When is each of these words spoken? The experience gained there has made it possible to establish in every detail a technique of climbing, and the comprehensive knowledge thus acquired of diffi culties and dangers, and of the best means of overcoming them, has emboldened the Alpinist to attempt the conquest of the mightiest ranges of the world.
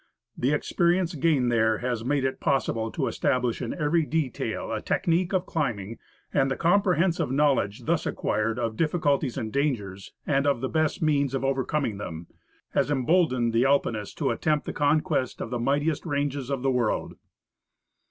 The 0.35 0.51
experience 0.51 1.13
gained 1.13 1.51
there 1.51 1.77
has 1.77 2.03
made 2.03 2.23
it 2.23 2.39
possible 2.39 2.91
to 2.91 3.05
establish 3.05 3.61
in 3.61 3.71
every 3.71 4.03
detail 4.03 4.71
a 4.71 4.81
technique 4.81 5.31
of 5.31 5.45
climbing, 5.45 5.99
and 6.33 6.49
the 6.49 6.55
comprehensive 6.55 7.29
knowledge 7.31 7.83
thus 7.85 8.07
acquired 8.07 8.57
of 8.57 8.75
diffi 8.75 8.99
culties 8.99 9.37
and 9.37 9.53
dangers, 9.53 10.11
and 10.25 10.47
of 10.47 10.59
the 10.61 10.69
best 10.69 11.03
means 11.03 11.35
of 11.35 11.43
overcoming 11.45 11.99
them, 11.99 12.25
has 12.71 12.89
emboldened 12.89 13.53
the 13.53 13.63
Alpinist 13.65 14.17
to 14.17 14.31
attempt 14.31 14.65
the 14.65 14.73
conquest 14.73 15.39
of 15.39 15.51
the 15.51 15.59
mightiest 15.59 16.03
ranges 16.03 16.49
of 16.49 16.63
the 16.63 16.71
world. 16.71 17.13